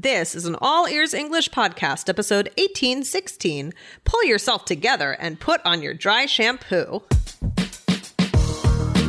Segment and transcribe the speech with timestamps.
[0.00, 3.72] This is an All Ears English podcast, episode 1816.
[4.04, 7.02] Pull yourself together and put on your dry shampoo.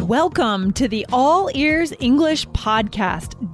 [0.01, 3.48] Welcome to the All Ears English podcast,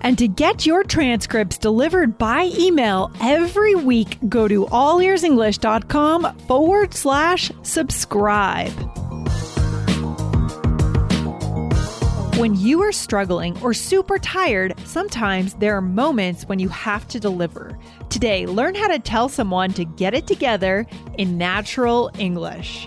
[0.00, 7.50] And to get your transcripts delivered by email every week, go to allearsenglish.com forward slash
[7.62, 8.72] subscribe.
[12.38, 17.18] When you are struggling or super tired, sometimes there are moments when you have to
[17.18, 17.78] deliver.
[18.10, 20.86] Today, learn how to tell someone to get it together
[21.16, 22.86] in natural English.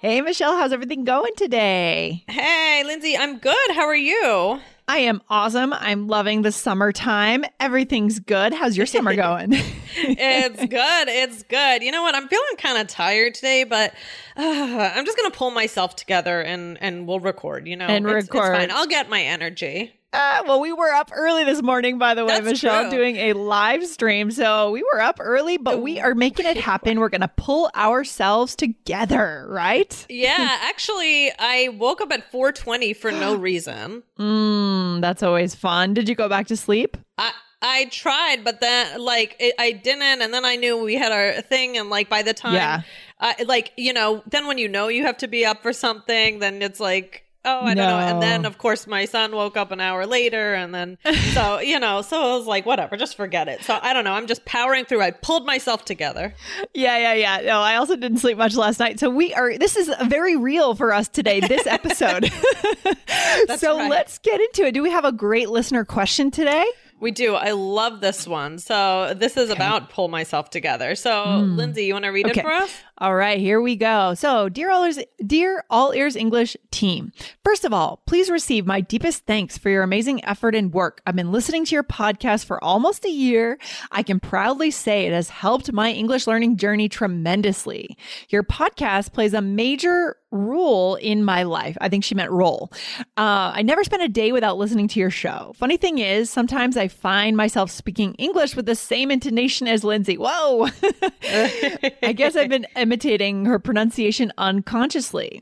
[0.00, 2.24] Hey, Michelle, how's everything going today?
[2.26, 3.70] Hey, Lindsay, I'm good.
[3.72, 4.58] How are you?
[4.88, 5.74] I am awesome.
[5.74, 7.44] I'm loving the summertime.
[7.60, 8.54] Everything's good.
[8.54, 9.50] How's your summer going?
[9.52, 11.08] it's good.
[11.08, 11.82] It's good.
[11.82, 12.14] You know what?
[12.14, 13.92] I'm feeling kind of tired today, but
[14.38, 17.68] uh, I'm just gonna pull myself together and and we'll record.
[17.68, 18.56] You know, And It's- it's record.
[18.56, 18.70] fine.
[18.70, 19.92] I'll get my energy.
[20.12, 22.90] Uh, well, we were up early this morning, by the way, That's Michelle, true.
[22.98, 24.32] doing a live stream.
[24.32, 26.98] So we were up early, but we are making it happen.
[26.98, 30.06] We're going to pull ourselves together, right?
[30.08, 34.02] Yeah, actually, I woke up at 4:20 for no reason.
[34.18, 35.94] Mm, that's always fun.
[35.94, 36.96] Did you go back to sleep?
[37.16, 37.30] I
[37.62, 41.40] I tried, but then like it, I didn't, and then I knew we had our
[41.40, 42.82] thing, and like by the time, Yeah.
[43.20, 46.40] uh, like you know, then when you know you have to be up for something,
[46.40, 47.26] then it's like.
[47.44, 47.98] Oh, I don't know.
[47.98, 50.52] And then, of course, my son woke up an hour later.
[50.54, 50.98] And then,
[51.32, 53.62] so, you know, so I was like, whatever, just forget it.
[53.62, 54.12] So I don't know.
[54.12, 55.00] I'm just powering through.
[55.00, 56.34] I pulled myself together.
[56.74, 57.40] Yeah, yeah, yeah.
[57.46, 59.00] No, I also didn't sleep much last night.
[59.00, 62.30] So we are, this is very real for us today, this episode.
[63.56, 63.90] so right.
[63.90, 64.72] let's get into it.
[64.72, 66.66] Do we have a great listener question today?
[67.00, 67.34] We do.
[67.34, 68.58] I love this one.
[68.58, 70.94] So this is about pull myself together.
[70.94, 71.56] So, hmm.
[71.56, 72.40] Lindsay, you want to read Okay.
[72.40, 72.70] it for us?
[73.00, 74.12] All right, here we go.
[74.12, 77.12] So, dear all ears, dear all ears English team.
[77.42, 81.00] First of all, please receive my deepest thanks for your amazing effort and work.
[81.06, 83.58] I've been listening to your podcast for almost a year.
[83.90, 87.96] I can proudly say it has helped my English learning journey tremendously.
[88.28, 91.76] Your podcast plays a major role in my life.
[91.80, 92.70] I think she meant role.
[93.16, 95.52] Uh, I never spent a day without listening to your show.
[95.56, 100.16] Funny thing is, sometimes I find myself speaking English with the same intonation as Lindsay.
[100.16, 100.68] Whoa.
[102.02, 105.40] I guess I've been imitating her pronunciation unconsciously.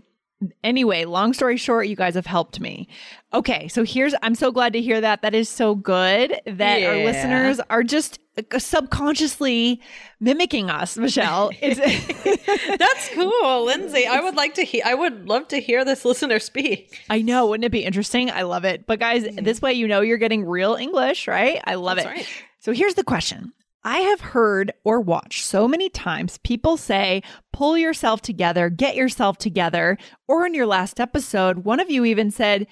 [0.63, 2.87] Anyway, long story short, you guys have helped me.
[3.35, 5.23] Okay, so here's I'm so glad to hear that.
[5.23, 8.21] That is so good that our listeners are just
[8.53, 9.81] uh, subconsciously
[10.21, 11.51] mimicking us, Michelle.
[11.63, 14.07] That's cool, Lindsay.
[14.07, 14.83] I would like to hear.
[14.85, 17.01] I would love to hear this listener speak.
[17.11, 18.31] I know, wouldn't it be interesting?
[18.31, 18.87] I love it.
[18.87, 21.61] But guys, this way you know you're getting real English, right?
[21.65, 22.07] I love Mm-hmm.
[22.07, 22.31] That's it.
[22.31, 22.45] right.
[22.61, 23.53] So here's the question.
[23.85, 27.23] I have heard or watched so many times people say,
[27.53, 29.97] pull yourself together, get yourself together.
[30.27, 32.67] Or in your last episode, one of you even said,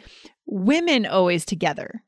[0.47, 2.03] women always together.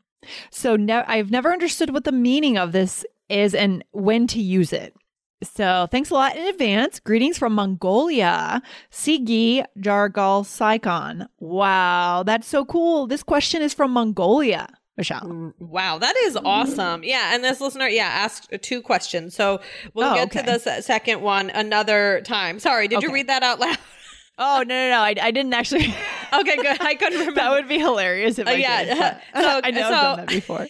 [0.50, 0.76] So
[1.06, 4.94] I've never understood what the meaning of this is and when to use it.
[5.42, 6.98] So thanks a lot in advance.
[6.98, 8.60] Greetings from Mongolia.
[8.90, 11.28] Sigi Jargal Saikon.
[11.38, 13.06] Wow, that's so cool.
[13.06, 14.68] This question is from Mongolia,
[14.98, 15.54] Michelle.
[15.60, 17.04] Wow, that is awesome.
[17.04, 19.34] Yeah, and this listener, yeah, asked two questions.
[19.34, 19.60] So
[19.94, 22.58] we'll Oh, get to the se- second one another time.
[22.58, 23.78] Sorry, did you read that out loud?
[24.38, 25.00] Oh, no, no, no.
[25.00, 25.94] I, I didn't actually.
[26.30, 26.76] Okay, good.
[26.82, 27.40] I couldn't remember.
[27.40, 28.96] that would be hilarious if Uh, I yeah, did.
[29.42, 30.68] so- I know so- I've done that before.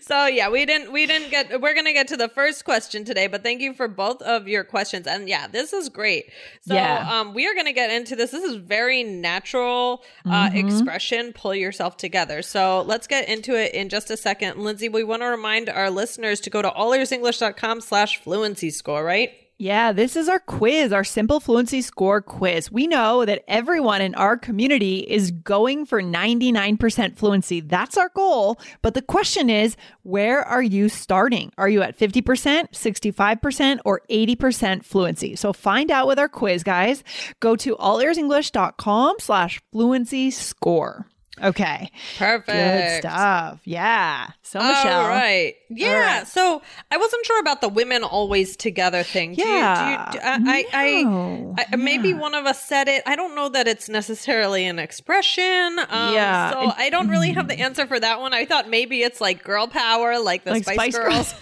[0.00, 3.26] so yeah, we didn't we didn't get we're gonna get to the first question today,
[3.26, 5.08] but thank you for both of your questions.
[5.08, 6.30] And yeah, this is great.
[6.62, 7.20] So Yeah.
[7.20, 8.30] um we are gonna get into this.
[8.30, 10.68] This is very natural uh Mm-hmm.
[10.68, 12.40] expression, pull yourself together.
[12.42, 14.58] So let's get into it in just a second.
[14.62, 19.32] Lindsay, we want to remind our listeners to go to allearsenglish.com slash fluency score, right?
[19.60, 22.70] Yeah, this is our quiz, our simple fluency score quiz.
[22.70, 27.58] We know that everyone in our community is going for 99% fluency.
[27.58, 28.60] That's our goal.
[28.82, 31.50] But the question is, where are you starting?
[31.58, 35.34] Are you at 50%, 65%, or 80% fluency?
[35.34, 37.02] So find out with our quiz, guys.
[37.40, 41.08] Go to allearsenglish.com slash fluency score.
[41.42, 41.90] Okay.
[42.18, 42.46] Perfect.
[42.46, 43.60] Good stuff.
[43.64, 44.28] Yeah.
[44.42, 45.02] So, Michelle.
[45.02, 45.54] All right.
[45.68, 45.88] Yeah.
[45.88, 46.26] All right.
[46.26, 49.34] So I wasn't sure about the women always together thing.
[49.34, 49.90] Do Yeah.
[49.90, 51.54] You, do you, do, I, I, No.
[51.58, 53.02] I, I, maybe one of us said it.
[53.06, 55.78] I don't know that it's necessarily an expression.
[55.78, 56.50] Um, Yeah.
[56.52, 58.32] So I don't really have the answer for that one.
[58.32, 61.34] I thought maybe it's like girl power, like the Like Spice, Spice Girls.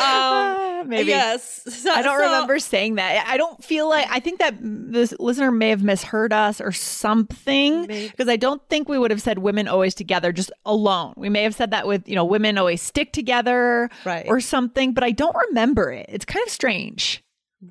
[0.00, 1.08] Ah, um, maybe.
[1.10, 1.62] Yes.
[1.68, 3.24] So, I don't so- remember saying that.
[3.28, 7.86] I don't feel like I think that this listener may have misheard us or something
[7.86, 11.14] because I don't think we would have said women always together just alone.
[11.16, 14.26] We may have said that with, you know, women always stick together Right.
[14.28, 16.06] or something, but I don't remember it.
[16.08, 17.22] It's kind of strange.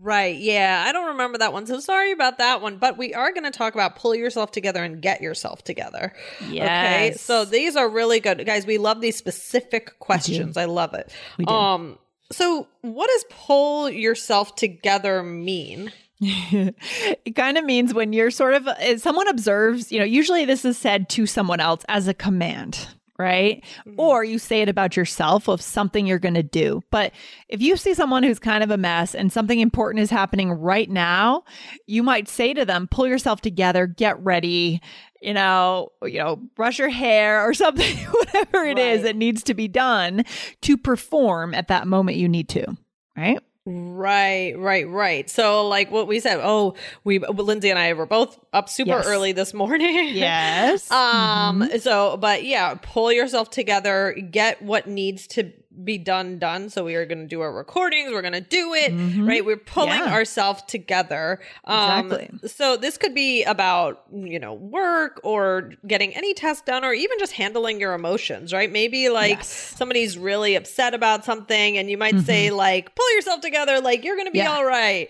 [0.02, 0.36] Right.
[0.36, 0.84] Yeah.
[0.86, 1.68] I don't remember that one.
[1.68, 2.78] So sorry about that one.
[2.78, 6.12] But we are going to talk about pull yourself together and get yourself together.
[6.42, 7.14] Okay.
[7.18, 8.44] So these are really good.
[8.46, 10.58] Guys, we love these specific questions.
[10.58, 11.12] I love it.
[11.38, 11.54] We do.
[11.54, 12.00] Um,
[12.32, 15.92] so what does pull yourself together mean?
[16.22, 20.66] it kind of means when you're sort of uh, someone observes, you know, usually this
[20.66, 22.88] is said to someone else as a command,
[23.20, 23.64] right?
[23.98, 26.82] Or you say it about yourself of something you're going to do.
[26.92, 27.12] But
[27.50, 30.90] if you see someone who's kind of a mess and something important is happening right
[30.90, 31.44] now,
[31.86, 34.82] you might say to them, "Pull yourself together, get ready."
[35.22, 39.04] You know, you know, brush your hair or something, whatever it is Right.
[39.04, 40.24] that needs to be done
[40.62, 42.78] to perform at that moment you need to,
[43.18, 43.40] right?
[43.68, 45.28] Right, right, right.
[45.28, 49.08] So, like what we said, oh, we Lindsay and I were both up super Yes.
[49.08, 50.10] early this morning.
[50.16, 50.90] Yes.
[50.92, 51.68] Um.
[51.80, 54.14] So, but yeah, pull yourself together.
[54.14, 55.52] Get what needs to
[55.84, 56.70] be done done.
[56.70, 58.12] So we are going to do our recordings.
[58.12, 58.92] We're going to do it.
[59.20, 59.46] Right.
[59.46, 60.08] We're pulling Mm-hmm.
[60.10, 60.14] Yeah.
[60.14, 61.40] ourselves together.
[61.66, 62.50] Um, Exactly.
[62.50, 67.18] So this could be about you know work or getting any task done, or even
[67.20, 68.54] just handling your emotions.
[68.54, 68.72] Right.
[68.72, 69.48] Maybe like Yes.
[69.78, 73.80] somebody's really upset about something, and you might say like, "Pull yourself together.
[73.82, 74.48] Like you're going to be Mm-hmm.
[74.48, 74.56] Yeah.
[74.58, 75.10] all right."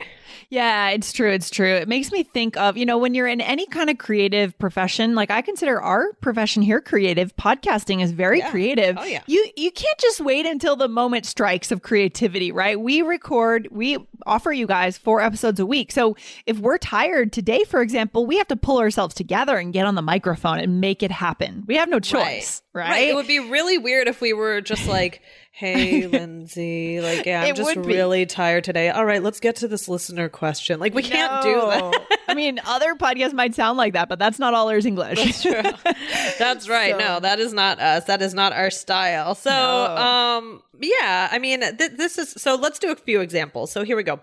[0.50, 1.32] Yeah, it's true.
[1.32, 1.74] It's true.
[1.74, 5.16] It makes me think of, you know, when you're in any kind of creative profession,
[5.16, 7.36] like I consider our profession here creative.
[7.36, 8.52] Podcasting is very Yeah.
[8.52, 8.98] creative.
[9.00, 9.22] Oh, yeah.
[9.28, 12.80] You you can't just wait until the moment strikes of creativity, right?
[12.80, 15.92] We record, we offer you guys four episodes a week.
[15.92, 16.16] So
[16.46, 19.96] if we're tired today, for example, we have to pull ourselves together and get on
[19.96, 21.66] the microphone and make it happen.
[21.68, 23.10] We have no choice, right?
[23.10, 25.22] It would be really weird if we were just like,
[25.52, 28.90] "Hey, Lindsay, like, yeah, I'm It just really tired today.
[28.92, 30.80] All right, let's get to this listener question.
[30.80, 32.15] Like, we can't do that.
[32.28, 35.18] I mean, other podcasts might sound like that, but that's not all ears English.
[35.24, 35.94] That's true.
[36.40, 36.92] That's right.
[36.94, 38.06] So- No, that is not us.
[38.06, 39.36] That is not our style.
[39.36, 39.96] So, No.
[39.98, 42.56] um, yeah, I mean, th- this is so.
[42.56, 43.72] Let's do a few examples.
[43.72, 44.20] So here we go.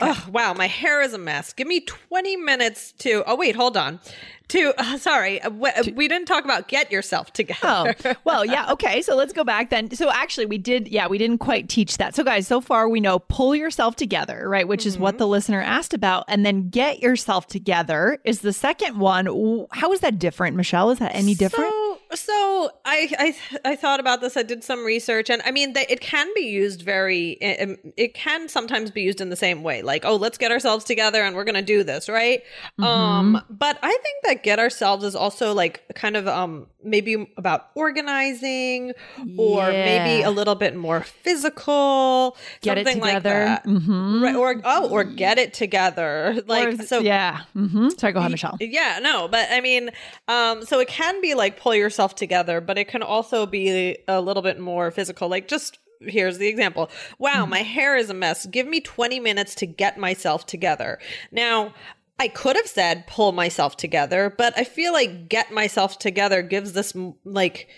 [0.00, 1.52] Oh, wow, my hair is a mess.
[1.52, 3.22] Give me twenty minutes to.
[3.26, 4.00] Oh wait, hold on.
[4.48, 7.94] To uh, sorry, uh, we, we didn't talk about get yourself together.
[8.04, 8.72] Oh, well, yeah.
[8.72, 9.00] Okay.
[9.00, 9.90] So let's go back then.
[9.96, 12.14] So actually, we did, yeah, we didn't quite teach that.
[12.14, 14.68] So, guys, so far we know pull yourself together, right?
[14.68, 15.02] Which is Mm-hmm.
[15.02, 16.24] what the listener asked about.
[16.28, 19.26] And then get yourself together is the second one.
[19.72, 20.90] How is that different, Michelle?
[20.90, 21.70] Is that any different?
[21.70, 24.36] So, so I, I I thought about this.
[24.36, 27.32] I did some research, and I mean, they, it can be used very.
[27.32, 30.84] It, it can sometimes be used in the same way, like, oh, let's get ourselves
[30.84, 32.42] together, and we're gonna do this, right?
[32.78, 37.70] Um, but I think that get ourselves is also like kind of um maybe about
[37.74, 38.92] organizing,
[39.38, 43.44] or maybe a little bit more physical, Get it something like together.
[43.44, 43.64] that.
[43.66, 44.22] Mhm.
[44.22, 47.00] Right, or oh, or get it together, like Or- so.
[47.00, 47.40] yeah.
[47.52, 48.56] hmm Sorry, go ahead, Michelle.
[48.60, 49.90] Yeah, no, but I mean,
[50.28, 54.20] um, so it can be like pull yourself together, but it can also be a
[54.20, 55.28] little bit more physical.
[55.28, 56.90] Like, just here's the example.
[57.18, 58.44] Wow, my hair is a mess.
[58.46, 60.98] Give me 20 minutes to get myself together.
[61.32, 61.72] Now,
[62.18, 66.72] I could have said pull myself together, but I feel like get myself together gives
[66.72, 66.94] this
[67.24, 67.68] like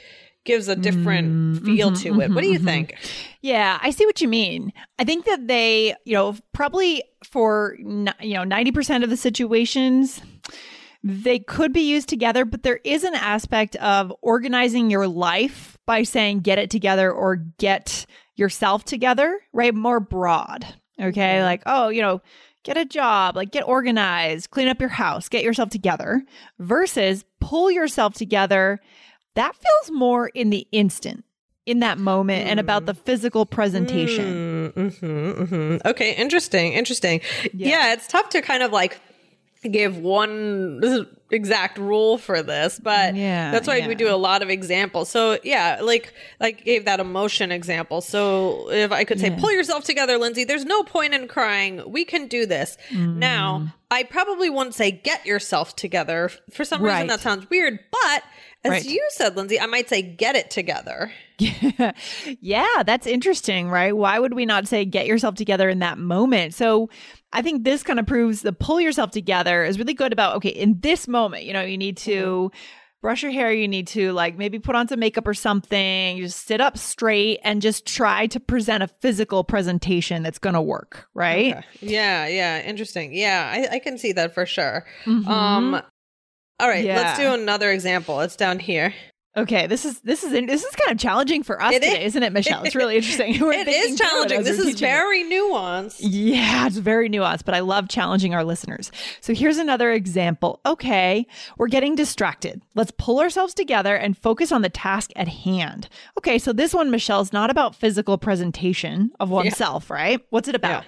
[0.44, 2.30] gives a different mm-hmm, feel mm-hmm, to it.
[2.30, 2.94] What do you mm-hmm, think?
[3.40, 4.72] Yeah, I see what you mean.
[4.98, 10.22] I think that they, you know, probably for you know 90% of the situations
[11.02, 16.02] they could be used together, but there is an aspect of organizing your life by
[16.02, 19.72] saying get it together or get yourself together, right?
[19.74, 20.66] More broad.
[21.00, 21.44] Okay?
[21.44, 22.22] Like, oh, you know,
[22.66, 26.24] get a job, like get organized, clean up your house, get yourself together
[26.58, 28.80] versus pull yourself together.
[29.34, 31.24] That feels more in the instant,
[31.64, 34.72] in that moment, and about the physical presentation.
[34.74, 35.88] Mm-hmm, mm-hmm.
[35.88, 37.20] Okay, interesting, interesting.
[37.54, 37.92] Yeah.
[37.92, 39.00] it's tough to kind of like
[39.62, 40.80] give one
[41.30, 43.88] exact rule for this, but Yeah, that's why yeah.
[43.88, 45.08] we do a lot of examples.
[45.08, 48.00] So yeah, like like gave that emotion example.
[48.00, 50.44] So if I could say, pull yourself together, Lindsay.
[50.44, 51.82] There's no point in crying.
[51.86, 52.76] We can do this.
[52.90, 53.16] Mm.
[53.16, 56.30] Now, I probably wouldn't say get yourself together.
[56.52, 58.22] For some reason, that sounds weird, but
[58.64, 58.84] as Right.
[58.84, 61.12] you said, Lindsay, I might say get it together.
[62.40, 63.96] yeah, that's interesting, right?
[63.96, 66.54] Why would we not say get yourself together in that moment?
[66.54, 66.88] So
[67.36, 70.48] I think this kind of proves the pull yourself together is really good about, okay,
[70.48, 72.50] in this moment, you know, you need to
[73.02, 76.24] brush your hair, you need to like maybe put on some makeup or something, you
[76.24, 80.62] just sit up straight and just try to present a physical presentation that's going to
[80.62, 81.56] work, right?
[81.58, 81.66] Okay.
[81.82, 83.14] Yeah, yeah, interesting.
[83.14, 84.86] Yeah, I, I can see that for sure.
[85.04, 85.26] Mhm.
[85.28, 85.74] Um,
[86.58, 88.20] all right, let's do another example.
[88.20, 88.94] It's down here.
[89.36, 92.14] Okay, this is this is this is kind of challenging for us It today, is.
[92.14, 92.20] is.
[92.20, 92.62] not it, Michelle?
[92.64, 93.34] It's really interesting.
[93.52, 94.42] It is it challenging.
[94.44, 94.78] This is it.
[94.78, 95.96] very nuanced.
[96.00, 98.90] Yeah, it's very nuanced, but I love challenging our listeners.
[99.20, 100.60] So here's another example.
[100.64, 101.26] Okay,
[101.58, 102.62] we're getting distracted.
[102.74, 105.88] Let's pull ourselves together and focus on the task at hand.
[106.16, 110.24] Okay, so this one, Michelle's not about physical presentation of oneself, right?
[110.30, 110.84] What's it about?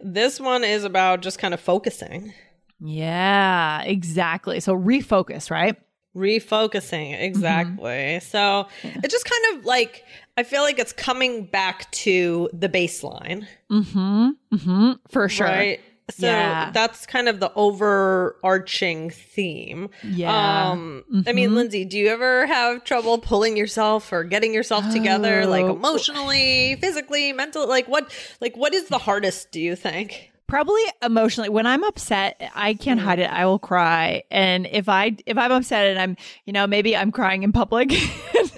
[0.00, 2.32] This one is about just kind of focusing,
[2.80, 4.60] Yeah, exactly.
[4.60, 5.76] So refocus, right?
[6.16, 7.12] Refocusing.
[7.12, 7.22] Mm-hmm.
[7.24, 8.20] Exactly.
[8.20, 10.04] So it just kind of like,
[10.36, 14.30] I feel like it's coming back to the baseline, Mm-hmm.
[14.54, 14.92] Mm-hmm.
[15.10, 15.46] For sure.
[15.46, 15.80] right?
[16.10, 16.70] So Yeah.
[16.72, 19.90] that's kind of the overarching theme.
[20.04, 20.70] Yeah.
[20.70, 25.46] Um, I mean, Lindsay, do you ever have trouble pulling yourself or getting yourself together,
[25.46, 25.74] like Oh.
[25.74, 27.66] emotionally, physically, mentally?
[27.66, 28.12] Like what?
[28.40, 29.50] Like what is the hardest?
[29.50, 30.30] Do you think?
[30.46, 31.48] Probably emotionally.
[31.48, 33.30] When I'm upset, I can't hide it.
[33.30, 34.22] I will cry.
[34.30, 37.92] And if I if I'm upset and I'm, you know, maybe I'm crying in public.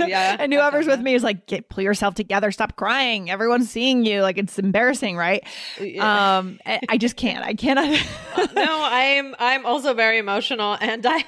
[0.06, 3.30] Yeah, and whoever's with me is like, get pull yourself together, stop crying.
[3.30, 4.22] Everyone's seeing you.
[4.22, 5.42] Like it's embarrassing, right?
[5.98, 7.44] Um I, just can't.
[7.44, 7.88] I cannot
[8.54, 11.24] no, I'm I'm also very emotional, and I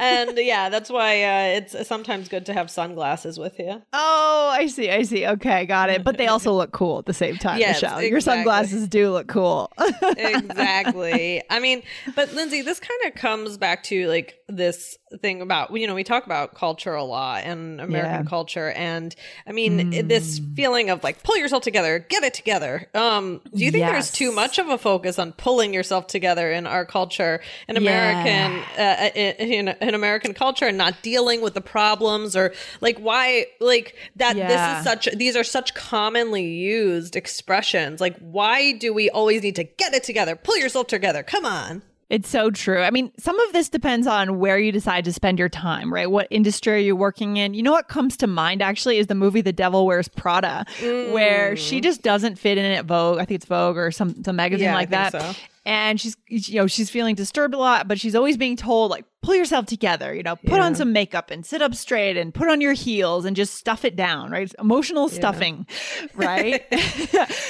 [0.00, 3.82] and yeah, that's why uh, it's sometimes good to have sunglasses with you.
[3.92, 4.90] Oh, I see.
[4.90, 5.26] I see.
[5.26, 6.04] Okay, got it.
[6.04, 8.02] But they also look cool at the same time, Yes, Michelle.
[8.02, 9.67] Your sunglasses do look cool.
[10.16, 11.42] exactly.
[11.50, 11.82] I mean,
[12.14, 16.04] but Lindsay, this kind of comes back to like this thing about you know we
[16.04, 18.22] talk about culture a lot and American Yeah.
[18.22, 18.28] Mm.
[18.28, 19.14] culture, and
[19.46, 22.88] I mean this feeling of like pull yourself together, get it together.
[22.94, 26.66] Um, do you think there's too much of a focus on pulling yourself together in
[26.66, 31.60] our culture, in American, uh, in, in, in American culture, and not dealing with the
[31.60, 34.36] problems or like why like that?
[34.36, 34.48] Yeah.
[34.48, 38.00] This is such these are such commonly used expressions.
[38.00, 40.36] Like, why do we always need to get it together?
[40.36, 41.22] Pull yourself together.
[41.22, 41.82] Come on.
[42.10, 42.80] It's so true.
[42.80, 46.10] I mean, some of this depends on where you decide to spend your time, right?
[46.10, 47.52] What industry are you working in?
[47.52, 51.52] You know what comes to mind actually is the movie The Devil Wears Prada, where
[51.52, 51.58] Mm.
[51.58, 53.18] she just doesn't fit in at Vogue.
[53.18, 55.20] I think it's Vogue or some some magazine Yeah, I like think that.
[55.34, 55.40] so.
[55.68, 59.04] And she's you know, she's feeling disturbed a lot, but she's always being told like
[59.20, 62.48] pull yourself together, you know, put on some makeup and sit up straight and put
[62.48, 64.50] on your heels and just stuff it down, right?
[64.58, 65.66] Emotional stuffing,
[66.14, 66.62] right?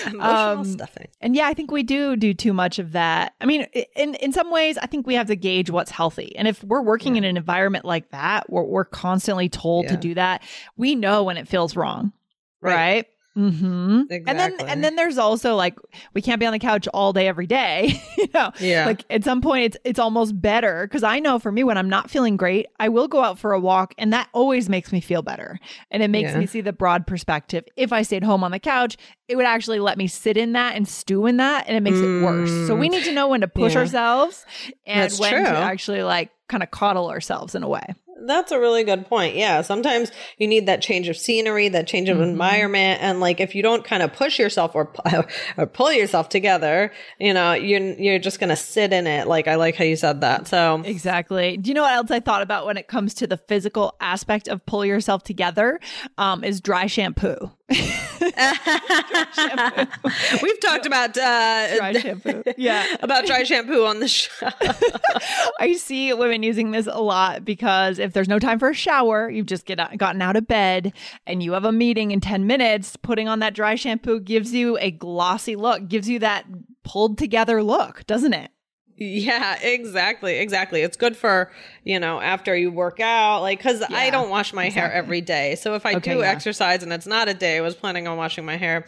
[0.07, 1.07] Emotional Um, stuffing.
[1.21, 3.35] and yeah, I think we do do too much of that.
[3.41, 6.35] I mean, in in some ways, I think we have to gauge what's healthy.
[6.37, 10.15] And if we're working in an environment like that, where we're constantly told to do
[10.15, 10.43] that,
[10.77, 12.13] we know when it feels wrong,
[12.61, 12.75] Right.
[12.75, 13.07] right?
[13.39, 14.03] Mm-hmm.
[14.27, 15.79] And then and then there's also like
[16.15, 18.03] we can't be on the couch all day every day.
[18.19, 18.87] you know, Yeah.
[18.87, 21.89] like at some point it's it's almost better because I know for me when I'm
[21.89, 25.01] not feeling great, I will go out for a walk, and that always makes me
[25.01, 25.59] feel better,
[25.91, 26.39] and it makes Yeah.
[26.39, 27.65] me see the broad perspective.
[27.77, 28.97] If I stayed home on the couch,
[29.29, 31.99] it would actually let me sit in that and stew in that, and it makes
[31.99, 32.51] it worse.
[32.67, 33.75] So we need to know when to push Mm.
[33.75, 33.81] Yeah.
[33.81, 34.47] ourselves
[34.87, 35.45] and That's when true.
[35.45, 37.85] to actually like kind of coddle ourselves in a way.
[38.21, 39.37] That's a really good point.
[39.37, 39.63] Yeah.
[39.63, 42.31] Sometimes you need that change of scenery, that change of Mm-hmm.
[42.31, 43.01] environment.
[43.03, 44.93] And like, if you don't kind of push yourself or,
[45.57, 49.29] or pull yourself together, you know, you're, you're just going to sit in it.
[49.29, 50.49] Like, I like how you said that.
[50.49, 51.57] So Exactly.
[51.57, 54.49] Do you know what else I thought about when it comes to the physical aspect
[54.49, 55.79] of pull yourself together?
[56.17, 57.51] Um, is dry shampoo.
[60.43, 62.43] we've talked about, uh, Dry shampoo.
[62.57, 62.87] Yeah.
[63.01, 64.49] about dry shampoo on the show.
[65.61, 69.29] I see women using this a lot because if there's no time for a shower,
[69.29, 70.95] you've just get out, gotten out of bed
[71.27, 74.79] and you have a meeting in 10 minutes, putting on that dry shampoo gives you
[74.79, 76.47] a glossy look, gives you that
[76.85, 78.51] pulled together look, doesn't it?
[79.01, 80.39] Yeah, exactly.
[80.39, 80.83] Exactly.
[80.83, 81.51] It's good for,
[81.85, 85.55] you know, after you work out, like, cause I don't wash my hair every day.
[85.55, 86.31] So if I Okay, do yeah.
[86.31, 88.85] exercise and it's not a day I was planning on washing my hair,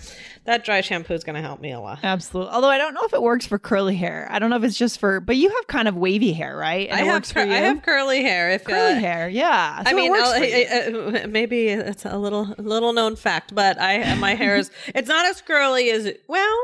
[0.46, 2.00] that dry shampoo is going to help me a lot.
[2.02, 2.52] Absolutely.
[2.52, 4.26] Although I don't know if it works for curly hair.
[4.30, 6.88] I don't know if it's just for, but you have kind of wavy hair, right?
[6.88, 7.52] And I it have, works cur- for you.
[7.54, 8.50] I have curly hair.
[8.50, 9.28] If curly uh, hair.
[9.28, 9.76] Yeah.
[9.78, 10.66] I So it mean, I'll- for you.
[11.18, 15.08] I- I- maybe it's a little little known fact, but I my hair is it's
[15.08, 16.58] not as curly as well.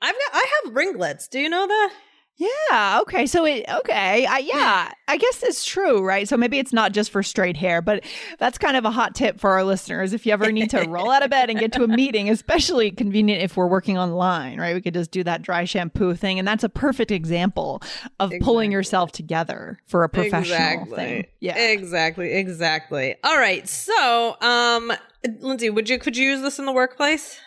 [0.00, 1.26] I've got, I have ringlets.
[1.28, 1.92] Do you know that?
[2.38, 3.00] Yeah.
[3.02, 3.26] Okay.
[3.26, 3.64] So it.
[3.68, 4.24] Okay.
[4.24, 4.92] I, yeah.
[5.08, 6.28] I guess it's true, right?
[6.28, 8.04] So maybe it's not just for straight hair, but
[8.38, 10.12] that's kind of a hot tip for our listeners.
[10.12, 12.92] If you ever need to roll out of bed and get to a meeting, especially
[12.92, 14.72] convenient if we're working online, right?
[14.72, 17.82] We could just do that dry shampoo thing, and that's a perfect example
[18.20, 18.44] of exactly.
[18.44, 20.96] pulling yourself together for a professional exactly.
[20.96, 21.26] thing.
[21.40, 21.58] Yeah.
[21.58, 22.34] Exactly.
[22.34, 23.16] Exactly.
[23.24, 23.68] All right.
[23.68, 24.92] So, um,
[25.40, 27.40] Lindsay, would you could you use this in the workplace?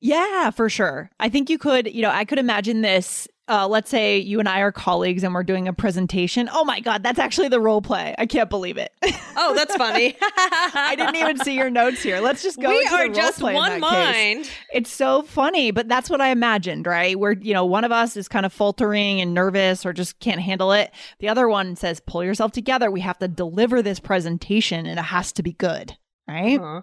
[0.00, 1.10] Yeah, for sure.
[1.18, 4.48] I think you could, you know, I could imagine this uh, let's say you and
[4.48, 6.48] I are colleagues and we're doing a presentation.
[6.52, 8.14] Oh my God, that's actually the role play.
[8.18, 8.92] I can't believe it.
[9.38, 10.16] Oh, that's funny.
[10.22, 12.20] I didn't even see your notes here.
[12.20, 12.70] Let's just go.
[12.70, 14.44] We are just one mind.
[14.44, 14.50] Case.
[14.72, 17.18] It's so funny, but that's what I imagined, right?
[17.18, 20.40] Where, you know, one of us is kind of faltering and nervous or just can't
[20.40, 20.90] handle it.
[21.18, 22.90] The other one says, pull yourself together.
[22.90, 25.94] We have to deliver this presentation and it has to be good,
[26.26, 26.58] right?
[26.58, 26.80] Uh-huh.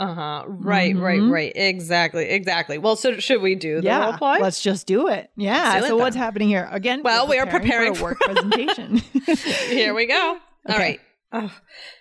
[0.00, 0.44] Uh huh.
[0.48, 1.04] Right, mm-hmm.
[1.04, 1.52] right, right.
[1.54, 2.78] Exactly, exactly.
[2.78, 4.38] Well, so should we do the yeah, role play?
[4.40, 5.30] Let's just do it.
[5.36, 5.78] Yeah.
[5.82, 7.02] so what's happening here again?
[7.02, 8.96] Well, we are preparing for a work presentation.
[9.68, 10.38] here we go.
[10.66, 10.72] Okay.
[10.72, 11.00] All right.
[11.32, 11.52] Oh,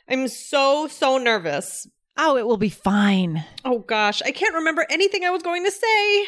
[0.08, 1.88] I'm so so nervous.
[2.18, 3.44] Oh, it will be fine.
[3.66, 6.28] Oh gosh, I can't remember anything I was going to say.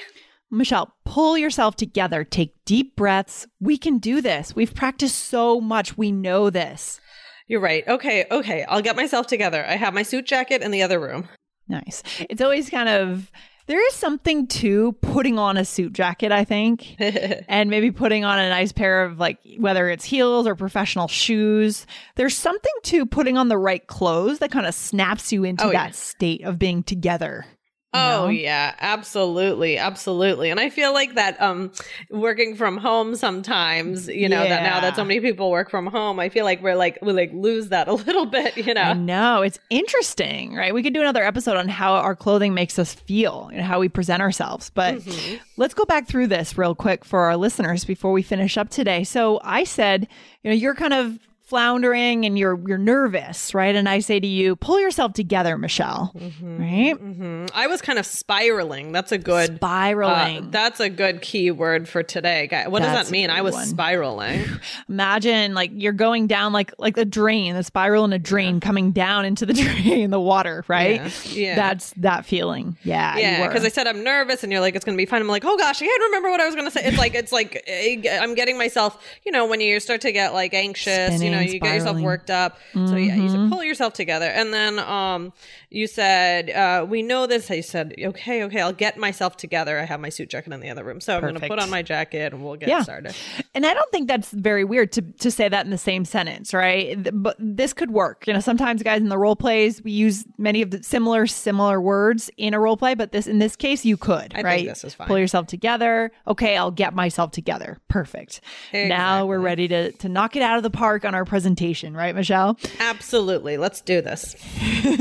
[0.51, 2.25] Michelle, pull yourself together.
[2.25, 3.47] Take deep breaths.
[3.61, 4.53] We can do this.
[4.53, 5.97] We've practiced so much.
[5.97, 6.99] We know this.
[7.47, 7.87] You're right.
[7.87, 8.65] Okay, okay.
[8.67, 9.65] I'll get myself together.
[9.65, 11.29] I have my suit jacket in the other room.
[11.71, 12.03] Nice.
[12.29, 13.31] It's always kind of
[13.67, 18.37] there is something to putting on a suit jacket, I think, and maybe putting on
[18.37, 21.87] a nice pair of like whether it's heels or professional shoes.
[22.15, 25.71] There's something to putting on the right clothes that kind of snaps you into oh,
[25.71, 25.91] that yeah.
[25.91, 27.45] state of being together.
[27.93, 28.27] Oh know?
[28.29, 30.49] yeah, absolutely, absolutely.
[30.49, 31.71] And I feel like that um
[32.09, 34.49] working from home sometimes, you know, yeah.
[34.49, 37.11] that now that so many people work from home, I feel like we're like we
[37.11, 38.93] like lose that a little bit, you know.
[38.93, 40.73] No, it's interesting, right?
[40.73, 43.89] We could do another episode on how our clothing makes us feel and how we
[43.89, 44.69] present ourselves.
[44.69, 45.37] But mm-hmm.
[45.57, 49.03] let's go back through this real quick for our listeners before we finish up today.
[49.03, 50.07] So I said,
[50.43, 51.19] you know, you're kind of
[51.51, 53.75] floundering and you're you're nervous, right?
[53.75, 56.13] And I say to you, pull yourself together, Michelle.
[56.17, 56.95] Mm-hmm, right?
[56.95, 57.45] Mm-hmm.
[57.53, 58.93] I was kind of spiraling.
[58.93, 60.45] That's a good spiraling.
[60.45, 62.47] Uh, that's a good key word for today.
[62.69, 63.29] What that's does that mean?
[63.29, 63.65] I was one.
[63.65, 64.45] spiraling.
[64.87, 68.59] Imagine like you're going down like like a drain, a spiral in a drain yeah.
[68.61, 69.53] coming down into the
[69.83, 71.01] drain, the water, right?
[71.25, 71.47] Yeah.
[71.47, 71.55] yeah.
[71.55, 72.77] That's that feeling.
[72.85, 73.17] Yeah.
[73.17, 73.45] Yeah.
[73.45, 75.21] Because I said I'm nervous, and you're like, it's gonna be fine.
[75.21, 76.85] I'm like, oh gosh, I can't remember what I was gonna say.
[76.85, 79.05] It's like it's like eh, I'm getting myself.
[79.25, 81.21] You know, when you start to get like anxious, Spinning.
[81.21, 82.57] you know, you get yourself worked up.
[82.73, 82.87] Mm-hmm.
[82.87, 83.51] So yeah, you said mm-hmm.
[83.51, 84.27] pull yourself together.
[84.27, 85.33] And then um
[85.69, 87.49] you said, uh, we know this.
[87.49, 89.79] I said, okay, okay, I'll get myself together.
[89.79, 90.99] I have my suit jacket in the other room.
[90.99, 91.27] So Perfect.
[91.29, 92.81] I'm gonna put on my jacket and we'll get yeah.
[92.81, 93.15] started.
[93.55, 96.53] And I don't think that's very weird to to say that in the same sentence,
[96.53, 96.97] right?
[97.13, 98.27] But this could work.
[98.27, 101.81] You know, sometimes guys in the role plays, we use many of the similar similar
[101.81, 104.65] words in a role play, but this in this case you could, I right?
[104.65, 105.07] this is fine.
[105.07, 106.11] Pull yourself together.
[106.27, 107.79] Okay, I'll get myself together.
[107.87, 108.41] Perfect.
[108.69, 108.89] Exactly.
[108.89, 112.13] Now we're ready to to knock it out of the park on our presentation, right?
[112.13, 112.57] Michelle?
[112.81, 113.55] Absolutely.
[113.55, 114.35] Let's do this.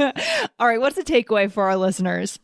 [0.60, 0.80] All right.
[0.80, 2.38] What's the takeaway for our listeners?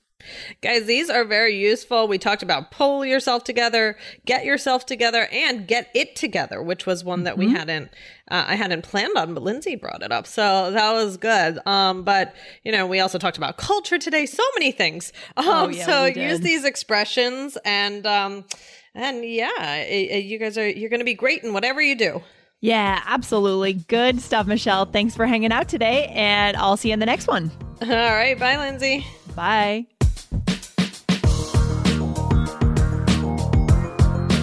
[0.60, 2.08] Guys, these are very useful.
[2.08, 7.04] We talked about pull yourself together, get yourself together, and get it together, which was
[7.04, 7.52] one that mm-hmm.
[7.52, 7.92] we hadn't
[8.28, 11.60] uh, I hadn't planned on, but Lindsay brought it up, so that was good.
[11.64, 14.26] Um, but you know, we also talked about culture today.
[14.26, 15.12] So many things.
[15.36, 18.46] Um, oh, yeah, so use these expressions and um,
[18.96, 21.94] and yeah, it, it, you guys are you're going to be great in whatever you
[21.94, 22.24] do.
[22.60, 23.74] Yeah, absolutely.
[23.74, 24.86] Good stuff, Michelle.
[24.86, 27.50] Thanks for hanging out today, and I'll see you in the next one.
[27.82, 28.38] All right.
[28.38, 29.06] Bye, Lindsay.
[29.34, 29.86] Bye.